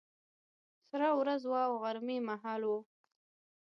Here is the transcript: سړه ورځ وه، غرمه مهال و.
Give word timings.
سړه 0.89 1.09
ورځ 1.19 1.41
وه، 1.51 1.61
غرمه 1.81 2.17
مهال 2.29 2.61
و. 2.65 2.71